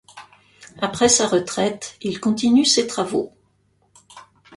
Après 0.81 1.09
sa 1.09 1.27
retraite 1.27 1.95
il 2.01 2.19
continue 2.19 2.65
ses 2.65 2.87
travaux. 2.87 3.35